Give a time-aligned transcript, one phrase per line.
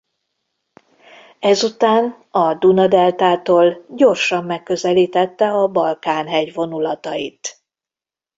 [1.39, 7.59] Ezután a Duna-deltától gyorsan megközelítette a Balkán hegyvonulatait.